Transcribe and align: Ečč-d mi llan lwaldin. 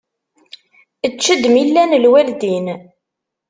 Ečč-d 1.07 1.43
mi 1.49 1.63
llan 1.67 1.91
lwaldin. 2.03 2.65